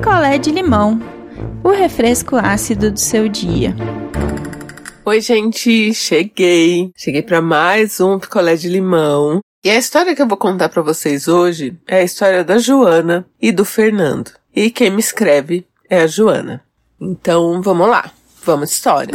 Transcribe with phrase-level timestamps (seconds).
[0.00, 0.98] picolé de limão,
[1.62, 3.76] o refresco ácido do seu dia.
[5.04, 6.90] Oi, gente, cheguei.
[6.96, 9.40] Cheguei para mais um picolé de limão.
[9.62, 13.26] E a história que eu vou contar para vocês hoje é a história da Joana
[13.38, 14.30] e do Fernando.
[14.56, 16.64] E quem me escreve é a Joana.
[16.98, 18.10] Então, vamos lá.
[18.42, 19.14] Vamos história.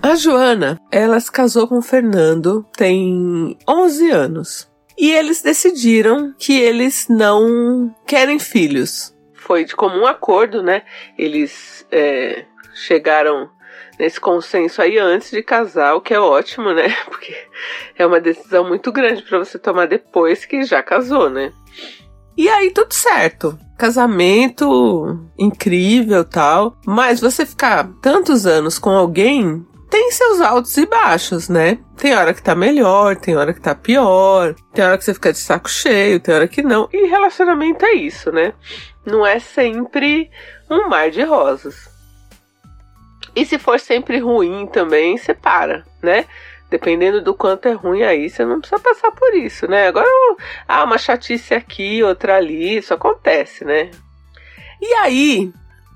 [0.00, 4.66] A Joana, ela se casou com o Fernando tem 11 anos.
[4.96, 9.14] E eles decidiram que eles não querem filhos.
[9.46, 10.82] Foi de comum acordo, né?
[11.16, 13.48] Eles é, chegaram
[13.98, 16.88] nesse consenso aí antes de casar, o que é ótimo, né?
[17.06, 17.34] Porque
[17.96, 21.52] é uma decisão muito grande para você tomar depois que já casou, né?
[22.36, 23.58] E aí tudo certo.
[23.78, 31.48] Casamento incrível, tal, mas você ficar tantos anos com alguém tem seus altos e baixos,
[31.48, 31.78] né?
[31.96, 35.32] Tem hora que tá melhor, tem hora que tá pior, tem hora que você fica
[35.32, 36.88] de saco cheio, tem hora que não.
[36.92, 38.52] E relacionamento é isso, né?
[39.06, 40.30] Não é sempre
[40.68, 41.88] um mar de rosas.
[43.34, 46.24] E se for sempre ruim também, você para, né?
[46.68, 49.86] Dependendo do quanto é ruim aí, você não precisa passar por isso, né?
[49.86, 50.08] Agora,
[50.66, 53.90] ah, uma chatice aqui, outra ali, isso acontece, né?
[54.80, 55.52] E aí,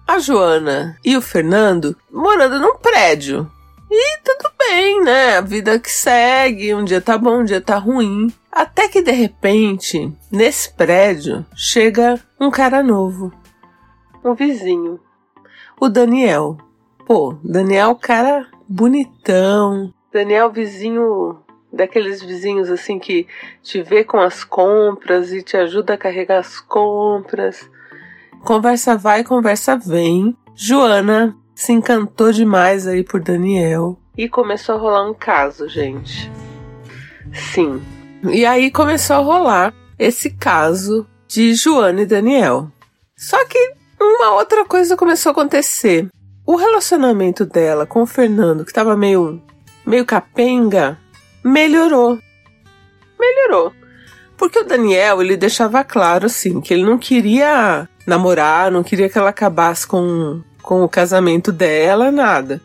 [0.07, 3.51] a Joana e o Fernando morando num prédio.
[3.91, 5.39] E tudo bem, né?
[5.39, 8.33] A vida que segue, um dia tá bom, um dia tá ruim.
[8.51, 13.33] Até que de repente, nesse prédio, chega um cara novo.
[14.25, 14.99] Um vizinho.
[15.81, 16.59] O Daniel.
[17.07, 19.93] Pô, Daniel, cara bonitão.
[20.13, 21.39] Daniel, vizinho
[21.73, 23.27] daqueles vizinhos assim que
[23.63, 27.71] te vê com as compras e te ajuda a carregar as compras.
[28.45, 30.37] Conversa vai, conversa vem.
[30.55, 36.31] Joana se encantou demais aí por Daniel e começou a rolar um caso, gente.
[37.33, 37.81] Sim.
[38.29, 42.71] E aí começou a rolar esse caso de Joana e Daniel.
[43.17, 46.09] Só que uma outra coisa começou a acontecer.
[46.47, 49.43] O relacionamento dela com o Fernando, que estava meio,
[49.87, 50.99] meio capenga,
[51.45, 52.19] melhorou.
[53.19, 53.73] Melhorou.
[54.37, 59.19] Porque o Daniel, ele deixava claro, assim, que ele não queria namorar, não queria que
[59.19, 62.61] ela acabasse com, com o casamento dela, nada.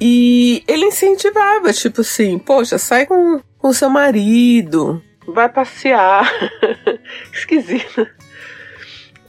[0.00, 6.30] E ele incentivava, tipo assim, poxa, sai com o seu marido, vai passear.
[7.32, 8.06] Esquisito.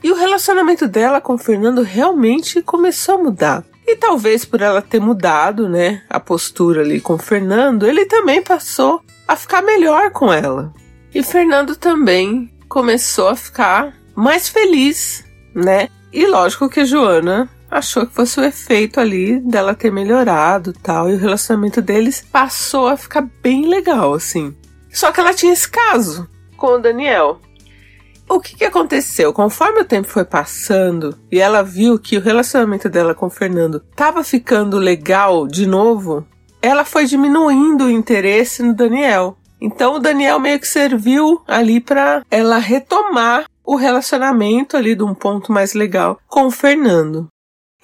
[0.04, 3.64] E o relacionamento dela com o Fernando realmente começou a mudar.
[3.86, 8.42] E talvez por ela ter mudado, né, a postura ali com o Fernando, ele também
[8.42, 10.74] passou a ficar melhor com ela.
[11.14, 15.90] E Fernando também começou a ficar mais feliz, né?
[16.12, 21.14] E lógico que Joana achou que fosse o efeito ali dela ter melhorado tal, e
[21.14, 24.56] o relacionamento deles passou a ficar bem legal, assim.
[24.92, 27.40] Só que ela tinha esse caso com o Daniel.
[28.30, 29.32] O que, que aconteceu?
[29.32, 33.82] Conforme o tempo foi passando e ela viu que o relacionamento dela com o Fernando
[33.90, 36.28] estava ficando legal de novo,
[36.62, 39.38] ela foi diminuindo o interesse no Daniel.
[39.62, 45.14] Então o Daniel meio que serviu ali para ela retomar o relacionamento ali de um
[45.14, 47.28] ponto mais legal com o Fernando.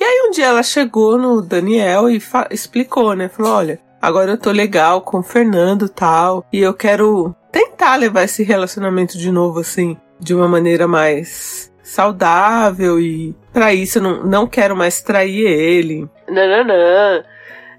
[0.04, 2.22] E aí um dia ela chegou no Daniel e
[2.52, 3.30] explicou, né?
[3.30, 8.24] Falou: olha, agora eu tô legal com o Fernando tal, e eu quero tentar levar
[8.24, 14.24] esse relacionamento de novo assim de uma maneira mais saudável e para isso eu não,
[14.26, 16.10] não quero mais trair ele.
[16.28, 17.24] Nananã.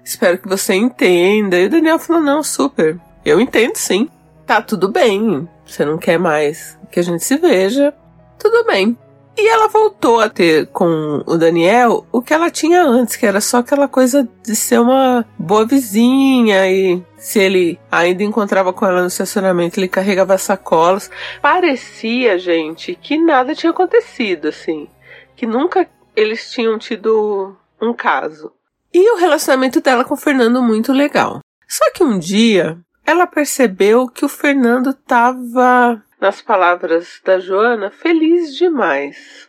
[0.03, 1.59] Espero que você entenda.
[1.59, 2.99] E o Daniel falou: não, super.
[3.23, 4.09] Eu entendo sim.
[4.47, 5.47] Tá tudo bem.
[5.63, 7.93] Você não quer mais que a gente se veja.
[8.39, 8.97] Tudo bem.
[9.37, 13.41] E ela voltou a ter com o Daniel o que ela tinha antes, que era
[13.41, 19.01] só aquela coisa de ser uma boa vizinha e se ele ainda encontrava com ela
[19.01, 21.11] no estacionamento, ele carregava sacolas.
[21.41, 24.87] Parecia, gente, que nada tinha acontecido, assim.
[25.35, 28.53] Que nunca eles tinham tido um caso.
[28.93, 31.41] E o relacionamento dela com o Fernando muito legal.
[31.67, 38.55] Só que um dia ela percebeu que o Fernando estava nas palavras da Joana, feliz
[38.57, 39.47] demais.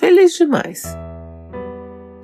[0.00, 0.82] Feliz demais.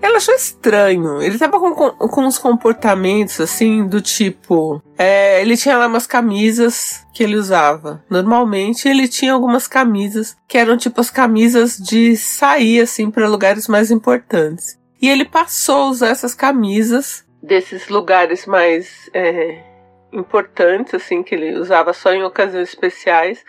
[0.00, 1.20] Ela achou estranho.
[1.20, 4.82] Ele tava com, com, uns comportamentos assim, do tipo.
[4.96, 8.02] É, ele tinha lá umas camisas que ele usava.
[8.08, 13.68] Normalmente ele tinha algumas camisas que eram tipo as camisas de sair assim para lugares
[13.68, 14.78] mais importantes.
[15.02, 19.71] E ele passou a usar essas camisas desses lugares mais é,
[20.12, 23.44] importantes, assim, que ele usava só em ocasiões especiais,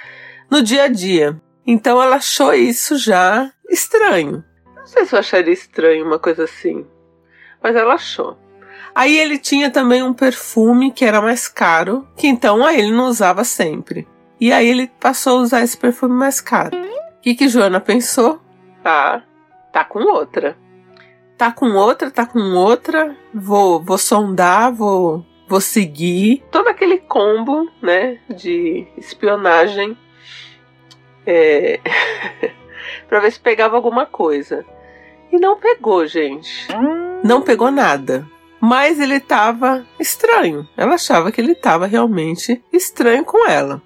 [0.50, 1.40] no dia a dia.
[1.66, 4.44] Então ela achou isso já estranho.
[4.76, 6.86] Não sei se eu acharia estranho uma coisa assim,
[7.62, 8.38] mas ela achou.
[8.96, 13.06] Aí ele tinha também um perfume que era mais caro, que então aí ele não
[13.06, 14.08] usava sempre.
[14.40, 16.78] E aí ele passou a usar esse perfume mais caro.
[16.78, 18.40] O que, que Joana pensou?
[18.84, 19.22] Ah,
[19.72, 20.58] tá com outra.
[21.38, 26.44] Tá com outra, tá com outra, vou, vou sondar, vou, vou seguir.
[26.52, 29.98] Todo aquele combo, né, de espionagem
[31.26, 31.80] é,
[33.08, 34.66] para ver se pegava alguma coisa.
[35.32, 36.68] E não pegou, gente.
[37.24, 38.28] Não pegou nada.
[38.62, 40.68] Mas ele tava estranho.
[40.78, 43.82] Ela achava que ele tava realmente estranho com ela.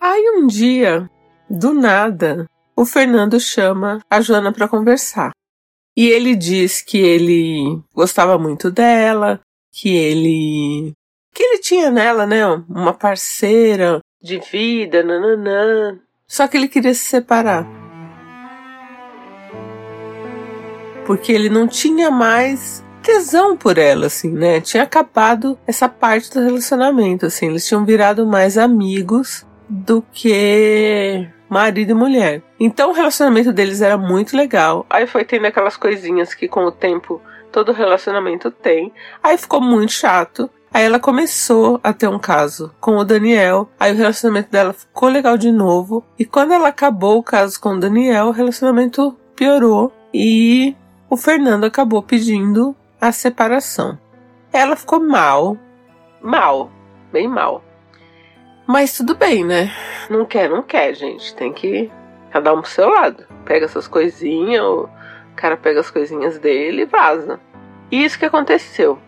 [0.00, 1.08] Aí um dia,
[1.48, 5.30] do nada, o Fernando chama a Joana para conversar.
[5.96, 9.40] E ele diz que ele gostava muito dela,
[9.72, 10.92] que ele
[11.32, 15.98] que ele tinha nela, né, uma parceira de vida, nananã.
[16.26, 17.66] Só que ele queria se separar.
[21.06, 24.60] Porque ele não tinha mais tesão por ela, assim, né?
[24.60, 27.48] Tinha acabado essa parte do relacionamento, assim.
[27.48, 32.42] Eles tinham virado mais amigos do que marido e mulher.
[32.58, 34.86] Então o relacionamento deles era muito legal.
[34.88, 37.20] Aí foi tendo aquelas coisinhas que com o tempo
[37.50, 38.92] todo relacionamento tem.
[39.22, 40.50] Aí ficou muito chato.
[40.72, 43.68] Aí ela começou a ter um caso com o Daniel.
[43.78, 46.04] Aí o relacionamento dela ficou legal de novo.
[46.18, 49.92] E quando ela acabou o caso com o Daniel, o relacionamento piorou.
[50.14, 50.76] E
[51.08, 53.98] o Fernando acabou pedindo a separação.
[54.52, 55.56] Ela ficou mal.
[56.22, 56.70] Mal.
[57.12, 57.64] Bem mal.
[58.66, 59.72] Mas tudo bem, né?
[60.08, 61.34] Não quer, não quer, gente.
[61.34, 61.90] Tem que
[62.30, 63.26] cada um pro seu lado.
[63.44, 64.88] Pega essas coisinhas, o
[65.40, 67.40] cara pega as coisinhas dele e vaza.
[67.90, 68.98] E isso que aconteceu.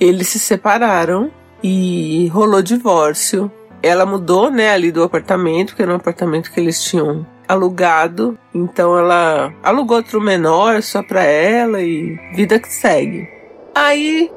[0.00, 1.30] Eles se separaram
[1.62, 3.52] e rolou divórcio.
[3.82, 8.38] Ela mudou, né, ali do apartamento, que era um apartamento que eles tinham alugado.
[8.54, 13.28] Então ela alugou outro menor só pra ela e vida que segue.
[13.74, 14.30] Aí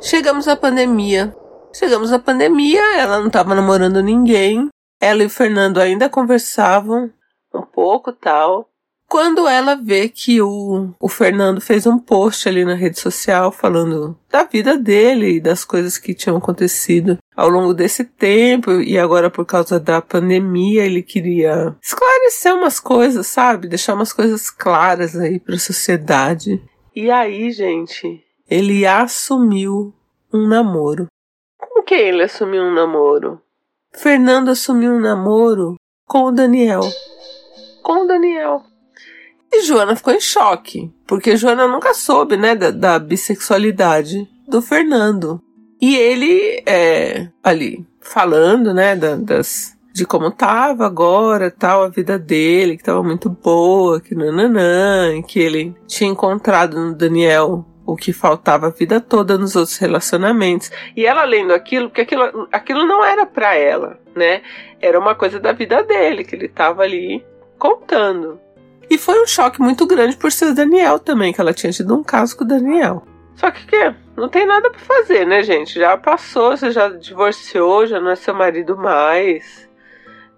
[0.00, 1.34] chegamos à pandemia.
[1.74, 4.68] Chegamos à pandemia, ela não estava namorando ninguém.
[5.00, 7.10] Ela e o Fernando ainda conversavam
[7.54, 8.68] um pouco tal.
[9.12, 14.18] Quando ela vê que o, o Fernando fez um post ali na rede social falando
[14.30, 19.28] da vida dele e das coisas que tinham acontecido ao longo desse tempo e agora
[19.28, 23.68] por causa da pandemia ele queria esclarecer umas coisas, sabe?
[23.68, 26.62] Deixar umas coisas claras aí para a sociedade.
[26.96, 29.92] E aí, gente, ele assumiu
[30.32, 31.06] um namoro.
[31.58, 33.42] Com quem ele assumiu um namoro?
[33.92, 35.74] Fernando assumiu um namoro
[36.06, 36.80] com o Daniel.
[37.82, 38.71] Com o Daniel.
[39.52, 45.42] E Joana ficou em choque, porque Joana nunca soube, né, da, da bissexualidade do Fernando.
[45.80, 52.18] E ele, é, ali, falando, né, da, das, de como tava agora, tal, a vida
[52.18, 58.12] dele, que tava muito boa, que nananã, que ele tinha encontrado no Daniel o que
[58.12, 60.70] faltava a vida toda nos outros relacionamentos.
[60.96, 64.42] E ela lendo aquilo, porque aquilo, aquilo não era para ela, né?
[64.80, 67.24] Era uma coisa da vida dele, que ele tava ali
[67.58, 68.40] contando.
[68.92, 71.96] E foi um choque muito grande por ser o Daniel também, que ela tinha tido
[71.96, 73.02] um caso com o Daniel.
[73.36, 75.80] Só que, que não tem nada para fazer, né, gente?
[75.80, 79.66] Já passou, você já divorciou, já não é seu marido mais.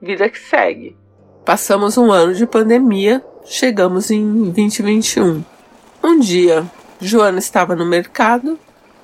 [0.01, 0.97] Vida que segue.
[1.45, 5.45] Passamos um ano de pandemia, chegamos em 2021.
[6.01, 6.65] Um dia,
[7.01, 8.57] Joana estava no mercado.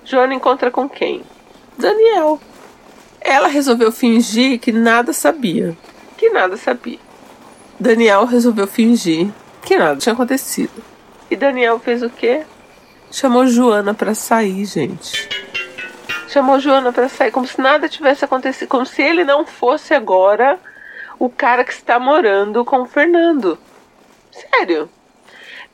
[0.04, 1.24] Joana encontra com quem?
[1.76, 2.40] Daniel.
[3.20, 5.76] Ela resolveu fingir que nada sabia.
[6.16, 7.00] Que nada sabia.
[7.80, 9.32] Daniel resolveu fingir
[9.62, 10.82] que nada tinha acontecido.
[11.30, 12.44] E Daniel fez o quê?
[13.10, 15.28] Chamou Joana para sair, gente.
[16.28, 20.58] Chamou Joana para sair como se nada tivesse acontecido, como se ele não fosse agora
[21.18, 23.58] o cara que está morando com o Fernando.
[24.30, 24.88] Sério.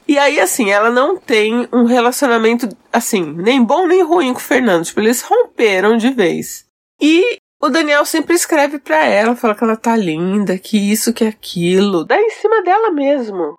[0.09, 4.43] E aí, assim, ela não tem um relacionamento, assim, nem bom nem ruim com o
[4.43, 4.85] Fernando.
[4.85, 6.65] Tipo, eles romperam de vez.
[7.01, 11.25] E o Daniel sempre escreve pra ela, fala que ela tá linda, que isso, que
[11.25, 12.05] aquilo.
[12.05, 13.59] Dá em cima dela mesmo.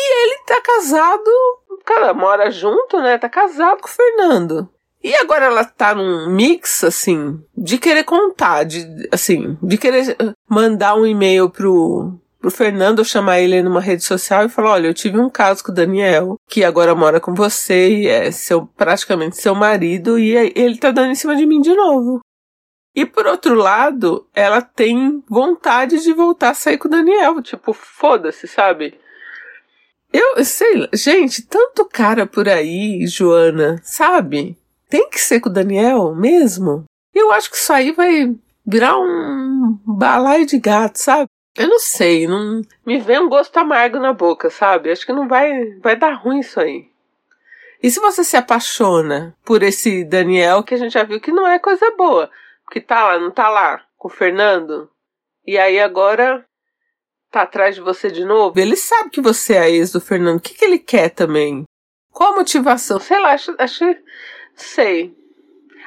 [0.00, 1.30] E ele tá casado,
[1.84, 3.18] cara, mora junto, né?
[3.18, 4.68] Tá casado com o Fernando.
[5.02, 10.16] E agora ela tá num mix, assim, de querer contar, de, assim, de querer
[10.48, 14.94] mandar um e-mail pro, pro Fernando chamar ele numa rede social e falar: olha, eu
[14.94, 19.36] tive um caso com o Daniel, que agora mora com você e é seu, praticamente
[19.36, 22.20] seu marido, e ele tá dando em cima de mim de novo.
[22.94, 27.40] E por outro lado, ela tem vontade de voltar a sair com o Daniel.
[27.40, 28.98] Tipo, foda-se, sabe?
[30.12, 30.88] Eu sei.
[30.92, 34.56] Gente, tanto cara por aí, Joana, sabe?
[34.88, 36.84] Tem que ser com o Daniel mesmo?
[37.14, 38.34] Eu acho que isso aí vai
[38.66, 41.26] virar um balaio de gato, sabe?
[41.56, 44.90] Eu não sei, não me vem um gosto amargo na boca, sabe?
[44.90, 46.88] Acho que não vai, vai dar ruim isso aí.
[47.82, 51.46] E se você se apaixona por esse Daniel, que a gente já viu que não
[51.46, 52.30] é coisa boa,
[52.70, 54.88] que tá lá, não tá lá, com o Fernando,
[55.46, 56.44] e aí agora
[57.30, 58.58] tá atrás de você de novo?
[58.58, 60.38] Ele sabe que você é a ex do Fernando.
[60.38, 61.64] O que, que ele quer também?
[62.10, 62.98] Qual a motivação?
[62.98, 63.84] Sei lá, acho, acho.
[64.54, 65.14] Sei.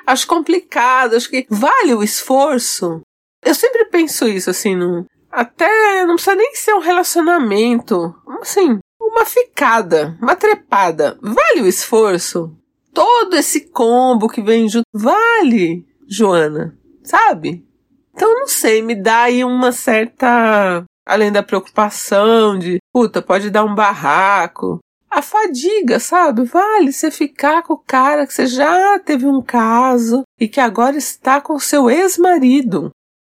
[0.05, 1.15] Acho complicado.
[1.15, 3.01] Acho que vale o esforço.
[3.43, 8.13] Eu sempre penso isso, assim, no, até não precisa nem ser um relacionamento.
[8.41, 11.17] Assim, uma ficada, uma trepada.
[11.21, 12.55] Vale o esforço?
[12.93, 14.85] Todo esse combo que vem junto.
[14.93, 16.77] Vale, Joana.
[17.03, 17.65] Sabe?
[18.13, 20.83] Então, não sei, me dá aí uma certa.
[21.11, 24.79] Além da preocupação de, puta, pode dar um barraco.
[25.09, 26.45] A fadiga, sabe?
[26.45, 30.95] Vale você ficar com o cara que você já teve um caso e que agora
[30.95, 32.91] está com seu ex-marido.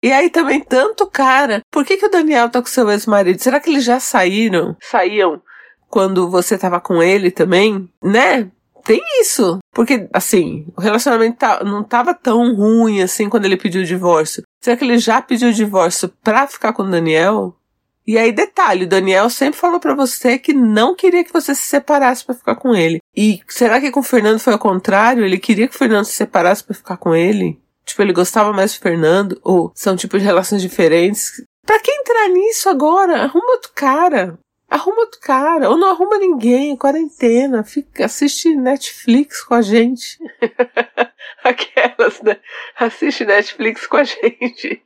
[0.02, 1.62] E aí também tanto cara.
[1.73, 3.43] Por que, que o Daniel tá com seu ex-marido?
[3.43, 4.76] Será que eles já saíram?
[4.83, 5.41] Saíam
[5.88, 7.88] quando você tava com ele também?
[8.05, 8.50] Né?
[8.85, 9.61] Tem isso.
[9.73, 14.43] Porque, assim, o relacionamento tá, não tava tão ruim assim quando ele pediu o divórcio.
[14.61, 17.57] Será que ele já pediu o divórcio pra ficar com o Daniel?
[18.06, 21.62] E aí, detalhe, o Daniel sempre falou para você que não queria que você se
[21.62, 23.00] separasse para ficar com ele.
[23.16, 25.25] E será que com o Fernando foi ao contrário?
[25.25, 27.61] Ele queria que o Fernando se separasse para ficar com ele?
[27.85, 29.40] Tipo, ele gostava mais do Fernando?
[29.44, 31.44] Ou são tipos de relações diferentes?
[31.64, 33.23] Pra que entrar nisso agora?
[33.23, 34.37] Arruma outro cara.
[34.68, 35.71] Arruma outro cara.
[35.71, 36.76] Ou não arruma ninguém.
[36.76, 37.62] Quarentena.
[37.62, 40.18] Fica, assiste Netflix com a gente.
[41.44, 42.37] Aquelas, né?
[42.76, 44.82] Assiste Netflix com a gente.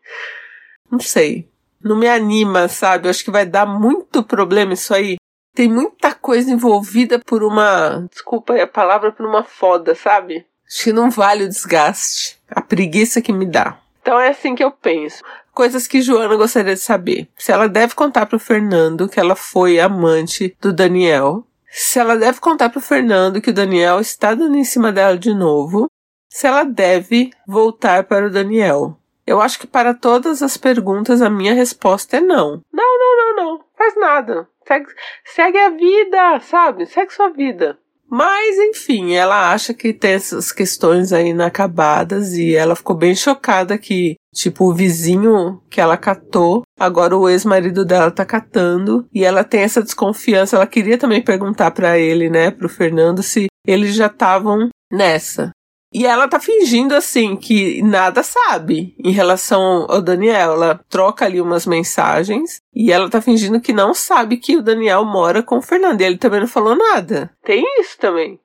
[0.90, 1.48] Não sei
[1.82, 3.06] não me anima, sabe?
[3.06, 5.16] Eu acho que vai dar muito problema isso aí.
[5.54, 8.06] Tem muita coisa envolvida por uma.
[8.10, 10.46] Desculpa a palavra, por uma foda, sabe?
[10.68, 12.38] Acho que não vale o desgaste.
[12.50, 13.78] A preguiça que me dá.
[14.02, 15.22] Então é assim que eu penso.
[15.52, 17.28] Coisas que Joana gostaria de saber.
[17.36, 21.44] Se ela deve contar pro Fernando que ela foi amante do Daniel.
[21.70, 25.32] Se ela deve contar pro Fernando que o Daniel está dando em cima dela de
[25.32, 25.90] novo.
[26.28, 28.96] Se ela deve voltar para o Daniel.
[29.26, 32.62] Eu acho que para todas as perguntas a minha resposta é não.
[32.72, 33.64] Não, não, não, não.
[33.76, 34.48] Faz nada.
[34.66, 34.86] Segue,
[35.24, 36.86] segue a vida, sabe?
[36.86, 37.78] Segue sua vida.
[38.08, 43.76] Mas, enfim, ela acha que tem essas questões aí inacabadas e ela ficou bem chocada
[43.76, 49.42] que, tipo, o vizinho que ela catou, agora o ex-marido dela tá catando e ela
[49.42, 50.54] tem essa desconfiança.
[50.54, 55.50] Ela queria também perguntar para ele, né, pro Fernando, se eles já estavam nessa.
[55.92, 60.52] E ela tá fingindo assim que nada sabe em relação ao Daniel.
[60.52, 65.04] Ela troca ali umas mensagens e ela tá fingindo que não sabe que o Daniel
[65.04, 66.00] mora com o Fernando.
[66.00, 67.30] E ele também não falou nada.
[67.44, 68.38] Tem isso também.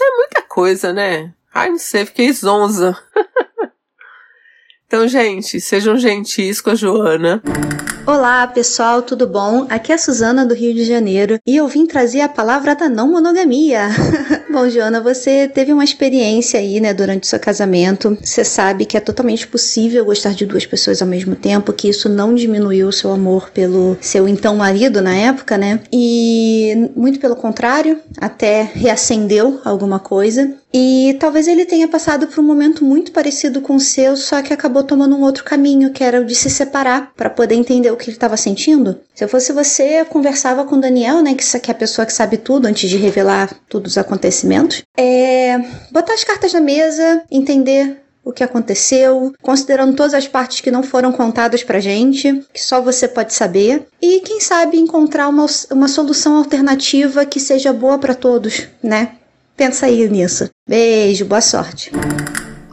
[0.00, 1.32] É muita coisa, né?
[1.54, 2.96] Ai, não sei, fiquei zonza.
[4.86, 7.42] então, gente, sejam gentis com a Joana.
[8.04, 9.64] Olá, pessoal, tudo bom?
[9.70, 12.88] Aqui é a Suzana do Rio de Janeiro e eu vim trazer a palavra da
[12.88, 13.90] não monogamia.
[14.50, 18.18] bom, Joana, você teve uma experiência aí, né, durante o seu casamento.
[18.20, 22.08] Você sabe que é totalmente possível gostar de duas pessoas ao mesmo tempo, que isso
[22.08, 25.80] não diminuiu o seu amor pelo seu então marido na época, né?
[25.92, 30.52] E muito pelo contrário, até reacendeu alguma coisa.
[30.74, 34.54] E talvez ele tenha passado por um momento muito parecido com o seu, só que
[34.54, 37.96] acabou tomando um outro caminho, que era o de se separar para poder entender o
[37.96, 39.00] que ele estava sentindo.
[39.14, 42.36] Se eu fosse você, conversava com o Daniel, né, que é a pessoa que sabe
[42.36, 44.82] tudo antes de revelar todos os acontecimentos.
[44.98, 45.58] É,
[45.90, 50.82] botar as cartas na mesa, entender o que aconteceu, considerando todas as partes que não
[50.82, 55.88] foram contadas pra gente, que só você pode saber, e quem sabe encontrar uma, uma
[55.88, 59.16] solução alternativa que seja boa para todos, né?
[59.56, 60.48] Pensa aí nisso.
[60.68, 61.90] Beijo, boa sorte.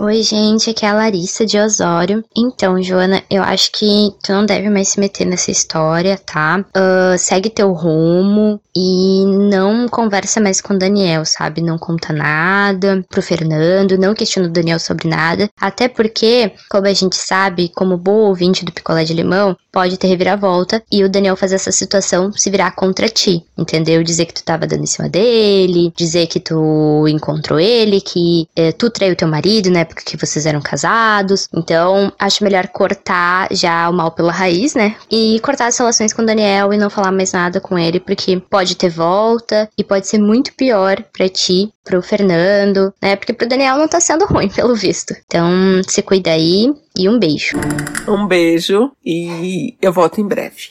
[0.02, 2.24] Oi, gente, aqui é a Larissa de Osório.
[2.34, 6.64] Então, Joana, eu acho que tu não deve mais se meter nessa história, tá?
[6.70, 11.62] Uh, segue teu rumo e não conversa mais com o Daniel, sabe?
[11.62, 15.50] Não conta nada pro Fernando, não questiona o Daniel sobre nada.
[15.60, 20.08] Até porque, como a gente sabe, como boa ouvinte do picolé de limão, pode ter
[20.08, 24.04] reviravolta e o Daniel fazer essa situação se virar contra ti, entendeu?
[24.04, 28.72] Dizer que tu tava dando em cima dele, dizer que tu encontrou ele, que eh,
[28.72, 29.86] tu traiu teu marido, né?
[29.90, 31.48] época que vocês eram casados.
[31.54, 34.96] Então, acho melhor cortar já o mal pela raiz, né?
[35.10, 38.40] E cortar as relações com o Daniel e não falar mais nada com ele, porque
[38.50, 43.16] pode ter volta e pode ser muito pior para ti, pro Fernando, né?
[43.16, 45.16] Porque pro Daniel não tá sendo ruim, pelo visto.
[45.26, 45.50] Então,
[45.88, 47.58] se cuida aí e um beijo.
[48.06, 50.68] Um beijo e eu volto em breve.